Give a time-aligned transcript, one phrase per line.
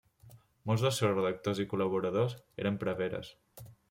[0.69, 2.33] Molts dels seus redactors i col·laboradors
[2.65, 3.31] eren preveres.